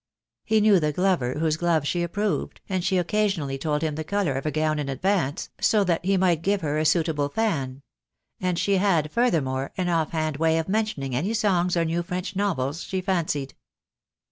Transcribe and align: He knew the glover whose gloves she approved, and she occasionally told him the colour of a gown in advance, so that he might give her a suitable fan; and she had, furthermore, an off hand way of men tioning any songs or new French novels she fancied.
He 0.43 0.61
knew 0.61 0.79
the 0.79 0.91
glover 0.91 1.35
whose 1.35 1.57
gloves 1.57 1.87
she 1.87 2.01
approved, 2.01 2.59
and 2.67 2.83
she 2.83 2.97
occasionally 2.97 3.59
told 3.59 3.83
him 3.83 3.93
the 3.93 4.03
colour 4.03 4.33
of 4.33 4.47
a 4.47 4.51
gown 4.51 4.79
in 4.79 4.89
advance, 4.89 5.49
so 5.59 5.83
that 5.83 6.03
he 6.03 6.17
might 6.17 6.41
give 6.41 6.61
her 6.61 6.79
a 6.79 6.85
suitable 6.85 7.29
fan; 7.29 7.83
and 8.39 8.57
she 8.57 8.77
had, 8.77 9.11
furthermore, 9.11 9.71
an 9.77 9.89
off 9.89 10.09
hand 10.09 10.37
way 10.37 10.57
of 10.57 10.67
men 10.67 10.85
tioning 10.85 11.13
any 11.13 11.35
songs 11.35 11.77
or 11.77 11.85
new 11.85 12.01
French 12.01 12.35
novels 12.35 12.81
she 12.83 12.99
fancied. 12.99 13.53